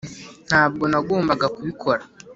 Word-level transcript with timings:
ntabwo 0.47 0.83
nagombaga 0.91 1.45
kubikora. 1.55 2.03